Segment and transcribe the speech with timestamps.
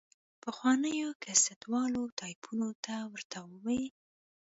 [0.43, 3.79] پخوانيو کسټ والا ټايپونو ته ورته وه.